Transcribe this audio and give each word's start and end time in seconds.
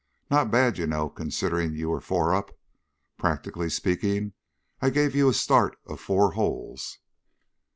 Not 0.31 0.49
bad, 0.49 0.79
you 0.79 0.87
know, 0.87 1.09
considering 1.09 1.75
you 1.75 1.89
were 1.89 2.01
four 2.01 2.33
up. 2.33 2.57
Practically 3.19 3.69
speaking, 3.69 4.33
I 4.81 4.89
gave 4.89 5.13
you 5.13 5.29
a 5.29 5.33
start 5.35 5.77
of 5.85 5.99
four 5.99 6.31
holes." 6.31 6.97